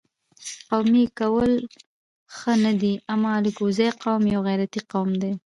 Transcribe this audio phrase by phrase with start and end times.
[0.69, 1.51] قومي کول
[2.35, 5.31] ښه نه دي اما الکوزی قوم یو غیرتي قوم دي